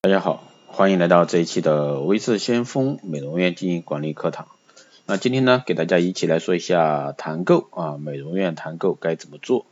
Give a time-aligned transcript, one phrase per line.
[0.00, 4.46] 大家好，欢迎来到这一期的微智先锋美容院经营管理课堂。
[5.06, 9.66] 那今天呢，给大家一起来说一下团购啊，美容院团购该怎么做？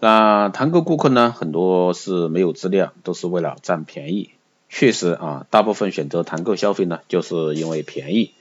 [0.00, 4.32] 那团购顾客呢，很多是没有质量，都是为了占便宜。
[4.68, 8.32] 确实啊，大部分选择团购消费呢，就是因为便宜。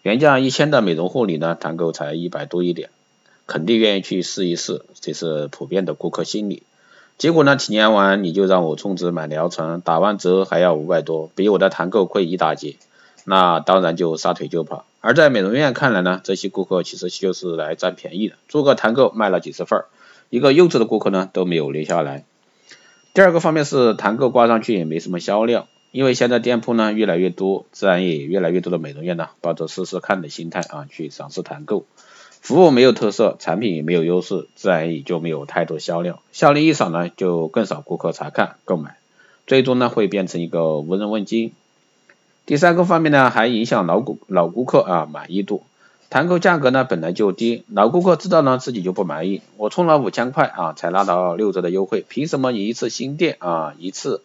[0.00, 2.88] 原价一千的美容护理呢，团购才一百多一点，
[3.46, 6.62] 肯定愿意去试一试，这是普遍的顾客心理。
[7.18, 12.76] 结果呢，体验完你就让我充值买疗程，打完折还要五百多，比我的团购贵一大截，
[13.24, 14.84] 那当然就撒腿就跑。
[15.00, 19.82] 而在美容院看来呢，这些顾客其实就是来占便宜的，做个团购卖了几十份，
[20.30, 22.24] 一个优质的顾客呢都没有留下来。
[23.14, 31.84] 第二个方面是团购挂上去也没什么销量，因为现在店铺呢越来越多，自然也越来越多的美容院呢抱着试试看的心态啊去尝试团购。
[32.40, 36.18] 服务没有特色，产品也没有优势，自然也就没有太多销量。
[36.32, 38.96] 销量一少呢，就更少顾客查看购买，
[39.46, 41.52] 最终呢会变成一个无人问津。
[42.46, 45.62] 第三个方面呢，还影响老顾老顾客啊满意度。
[46.10, 49.42] 团购价格呢本来就低，老顾客知道呢自己就不满意。
[49.58, 54.22] 我充了五千块啊才拿到六折的优惠，凭什么你一次新店啊一次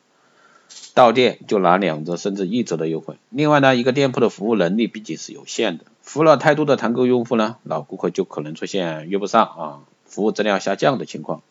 [0.93, 3.15] 到店就拿两折甚至一折的优惠？
[3.29, 5.85] 另外呢，一个店铺的服务能力毕竟是有限的。
[6.01, 11.41] 服了太多的团购用户呢，老顾客就可能出现约不上啊，服务质量下降的情况。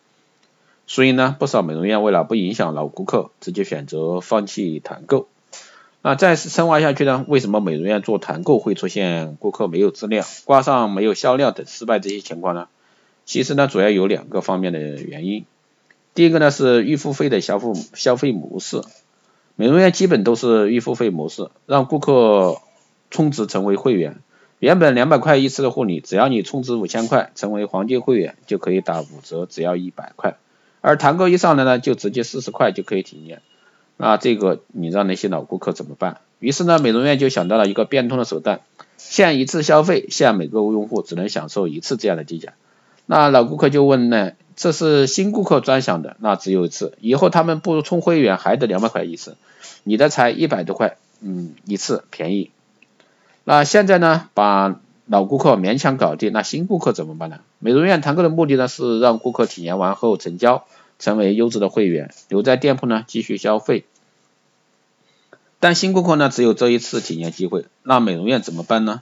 [0.87, 5.27] 所以呢，不少美容院为了不影响老顾客，直接选择放弃团购。
[6.01, 12.67] 那再深挖下去呢，为什么美容院做团购会出现顾客没有质量、挂上没有销量等失败这些情况呢？
[13.25, 15.45] 其实呢，主要有两个方面的原因。
[16.13, 18.81] 第一个呢是预付费的消费消费模式，
[19.55, 22.57] 美容院基本都是预付费模式，让顾客
[23.11, 24.17] 充值成为会员。
[24.59, 30.37] 原本两百块一次的护理，只要你充值五千块，成为黄金会员就可以打五折，只要一百块。
[30.81, 33.41] 而团购一上来呢，就直接四十块就可以体验。
[33.97, 36.21] 那这个你让那些老顾客怎么办？
[36.39, 38.61] 于是呢，美容院就想到了一个变通的手段，
[38.97, 42.53] 限一次消费，限每个用户只能享受一次这样的低价。
[43.05, 49.35] 那老顾客就问呢，这是新顾客专享的，那只有一次，以后他们不充会员还得两百块一次，
[49.83, 52.51] 你的才一百多块，嗯，一次便宜。
[53.43, 57.39] 那现在呢，把老顾客勉强搞定，那新顾客怎么办呢？
[57.59, 60.65] 美容院团购的目的呢，是让顾客体验完后成交，
[60.99, 63.85] 成为优质的会员，留在店铺呢继续消费。
[65.59, 69.01] 但新顾客呢，只有这一次体验机会，那美容院怎么办呢？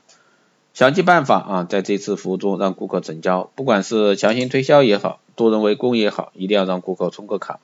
[0.73, 7.59] 想尽办法啊，在这次服务中让顾客成交，不管是强行推销也好，多人围攻也好，一定要让顾客充个卡，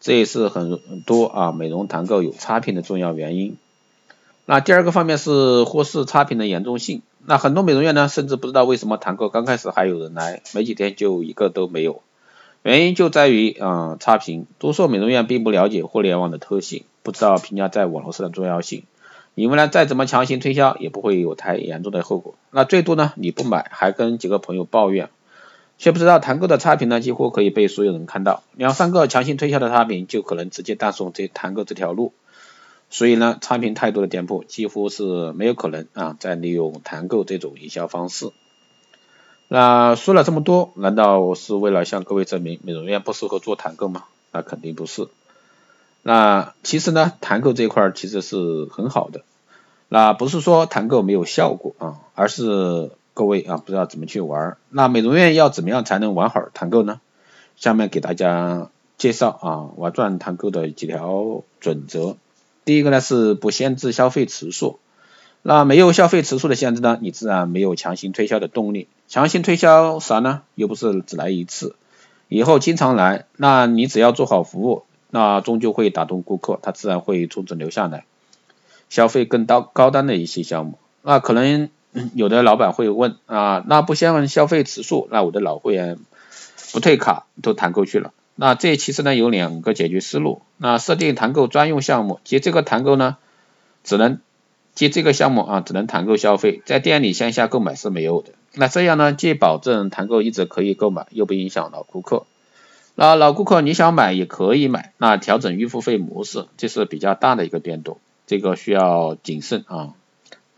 [0.00, 3.56] 这也是很多啊美容团购有差评的重要原因。
[4.46, 7.02] 那第二个方面是忽视差评的严重性。
[7.26, 12.00] 那很多美容院呢，甚至不知道为什么团购刚开始还有人来，没几天就一个都没有。
[12.62, 14.46] 原因就在于啊差评。
[14.58, 18.84] 多数美容院并不了解互联网的特性，不知道评价在网络上的重要性。
[19.34, 22.34] 你们呢再怎么强行推销，也不会有太严重的后果。
[22.50, 25.10] 那最多呢你不买，还跟几个朋友抱怨，
[25.78, 28.42] 却不知道团购的差评呢几乎可以被所有人看到。
[28.54, 32.12] 两三个强行推销的差评，就可能直接断送这团购这条路。
[32.90, 38.30] 所以呢，差评太多的店铺几乎是没有可能啊再利用团购这种营销方式。
[39.46, 44.04] 那说了这么多，难道是为了向各位证明美容院不适合做团购吗？
[44.32, 45.08] 那肯定不是。
[46.02, 49.22] 那其实呢，团购这一块其实是很好的。
[49.88, 54.58] 那不是说团购没有效果啊，而是各位啊不知道怎么去玩。
[54.70, 57.00] 那美容院要怎么样才能玩好团购呢？
[57.56, 62.16] 下面给大家介绍啊玩转团购的几条准则。
[62.64, 64.78] 第一个呢是不限制消费次数，
[65.42, 68.86] 那没有消费次数的限制呢，你自然没有强行推销的动力。
[69.08, 70.42] 强行推销啥呢？
[70.54, 71.74] 又不是只来一次，
[72.28, 78.04] 以后经常来，那你只要做好服务，那终究会打动顾客，他自然会充值留下来，
[78.88, 80.78] 消费更高高端的一些项目。
[81.02, 81.68] 那可能
[82.14, 85.98] 有的老板会问啊，那不限消费次数，那我的老会员
[86.72, 88.12] 不退卡都团购去了。
[88.34, 93.16] 那这其实呢有两个解决思路，那设定团购专用项目，接这个团购呢，
[93.82, 94.20] 只能
[94.74, 98.30] 接这个项目啊，只能团购消费，在店里线下购买是没有的。
[98.54, 102.26] 那这样呢，既保证团购一直可以购买，又不影响老顾客。
[102.94, 109.94] 那老顾客你想买也可以买，那调整预付费模式，这是比较大的一个变动，这个需要谨慎啊。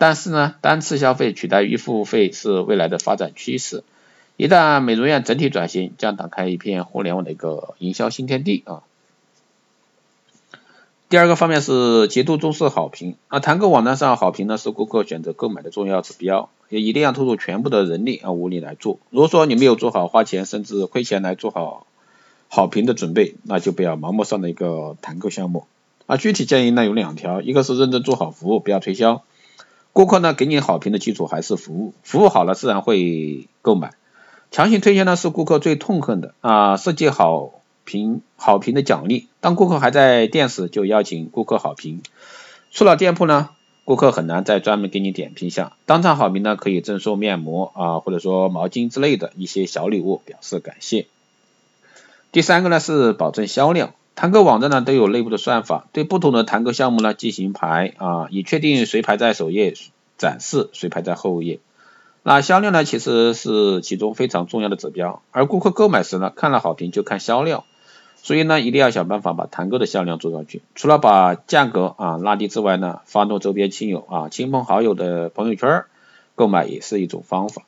[0.00, 3.85] 但是呢，单次消费取代预付费是未来的发展趋势。
[4.38, 8.82] 一旦美容院整体转型，将打开一片互联网的一个营销新天地啊。
[11.11, 18.99] 第二个方面是极度重视好评啊，团购网站上好评呢是顾客选择购买的重要指标，也一定要投入全部的人力啊物力来做。
[19.11, 21.87] 如果说你没有做好花钱甚至亏钱来做好
[22.49, 25.67] 好评的准备，那就不要盲目上的一个团购项目
[26.06, 29.23] 啊，具体建议呢有两条，一个是认真做好服务，不要推销。
[29.93, 33.93] 顾客呢给你好评的基础还是服务，服务好了自然会购买。
[34.51, 42.03] 强行推荐呢是顾客最痛恨的啊，设计好评好评的奖励，当顾客还在店时就邀请顾客好评，
[42.73, 43.51] 出了店铺呢，
[43.85, 51.07] 顾客很难再专门给你点评下，当场好评呢可以赠送面膜啊或者说毛巾之类的一些小礼物表示感谢。
[52.33, 53.93] 第三个呢是保证销量。
[54.17, 59.75] 团购网站呢都有内部的算法，对不同的团购项目呢进行排啊，以确定谁排在首页
[60.19, 61.61] 展示，谁排在后页。
[62.23, 67.65] 那销量呢其实是其中非常重要的指标，而顾客购买时呢看了好评就看销量，
[68.23, 70.61] 所以呢一定要想办法把团购的销量做上去。
[70.75, 75.85] 除了把价格啊拉低之外呢，发动周边亲友啊亲朋好友的朋友圈
[76.35, 77.63] 购买也是一种方法。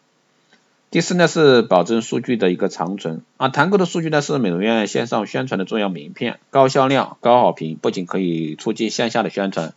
[0.92, 9.72] 第四呢是保证数据的一个长存啊，团购的数据呢是美容院线上宣传的重要名片，高销量、高好评，不仅可以促进线下的宣传，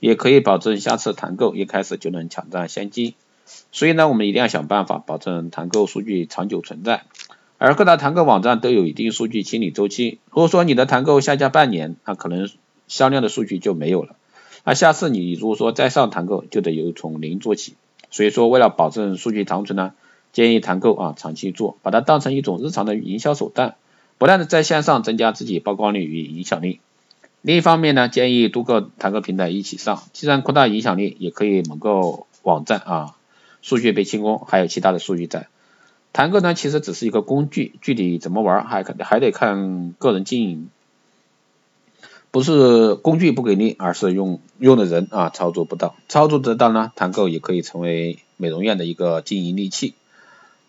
[0.00, 3.14] 也可以保证下次团购一开始就能抢占先机。
[3.72, 7.02] 所以呢，我们一定要想办法保证团购数据长久存在。
[7.58, 12.48] 而各大团购网站都有一定数据清理周期，如果说你的团购下架半年，那可能
[12.88, 14.16] 销量的数据就没有了，
[14.64, 17.74] 那下次你如果说再上团购，就得由从零做起。
[18.10, 19.92] 所以说，为了保证数据长存呢。
[20.34, 23.76] 建议团购啊长期做，把它当成一种日常的营销手段，
[24.18, 26.80] 不断的在线上增加自己曝光率与影响力。
[27.40, 33.16] 另一方面呢，建议多个团购平台一起上，既然扩大影响力，也可以某个网站啊
[33.62, 35.46] 数据被清空，还有其他的数据在。
[36.12, 40.68] 团购呢其实只是一个工具，具体怎么玩还还得看个人经营，
[42.32, 49.94] 不是工具不给力，而是用用的人啊操作不当，操作得当呢，团购也可以成为美容院的一个经营利器。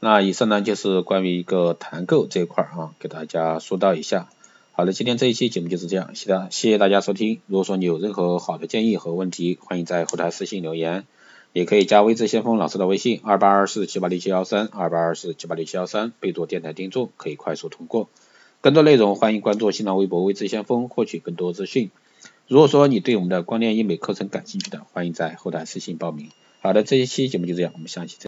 [0.05, 4.29] 那以上呢就是关于一个团购这一块啊，给大家说到一下。
[4.71, 7.41] 好的，今天这一期节目就是这样，谢谢谢谢大家收听。
[7.47, 11.07] 如果说你有任何好的建议和问题，欢迎在后台私信留言，
[11.53, 18.07] 也可以加微智先锋老师的微信二八二四七八六七幺三二八二四七八六七幺三，备注电台听众，可以快速通过。
[18.61, 21.89] 更多内容欢迎关注新浪微博微智先锋，获取更多资讯。
[22.47, 26.29] 如果说你对我们的光电医美课程感兴趣的，欢迎在后台私信报名。
[26.61, 28.23] 好的，这一期节目就这样，我们下期再。